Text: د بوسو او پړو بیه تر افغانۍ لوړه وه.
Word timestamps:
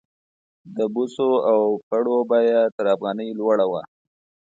د 0.75 0.77
بوسو 0.93 1.29
او 1.51 1.61
پړو 1.87 2.17
بیه 2.29 2.61
تر 2.75 2.85
افغانۍ 2.95 3.29
لوړه 3.39 3.65
وه. 3.71 3.81